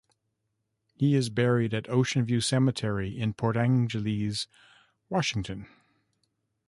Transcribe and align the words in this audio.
He 0.95 1.13
is 1.13 1.29
buried 1.29 1.75
at 1.75 1.87
Ocean 1.87 2.25
View 2.25 2.41
Cemetery 2.41 3.11
in 3.19 3.35
Port 3.35 3.55
Angeles, 3.55 4.47
Washington. 5.09 5.67